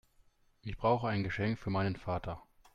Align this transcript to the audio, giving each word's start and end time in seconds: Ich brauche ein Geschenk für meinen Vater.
Ich 0.63 0.77
brauche 0.77 1.09
ein 1.09 1.23
Geschenk 1.23 1.59
für 1.59 1.69
meinen 1.69 1.95
Vater. 1.95 2.41